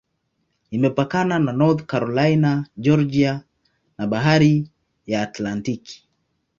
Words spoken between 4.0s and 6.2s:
Bahari ya Atlantiki.